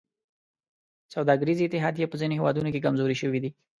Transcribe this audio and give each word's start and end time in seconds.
سوداګریزې 1.13 1.63
اتحادیې 1.65 2.09
په 2.11 2.15
ځینو 2.19 2.33
هېوادونو 2.39 2.69
کې 2.73 2.83
کمزورې 2.85 3.15
شوي 3.21 3.39
دي 3.43 3.49